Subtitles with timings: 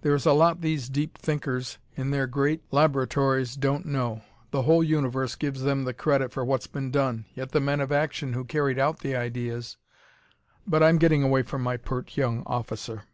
[0.00, 4.22] There is a lot these deep thinkers, in their great laboratories, don't know.
[4.50, 7.92] The whole universe gives them the credit for what's been done, yet the men of
[7.92, 9.76] action who carried out the ideas
[10.66, 13.04] but I'm getting away from my pert young officer.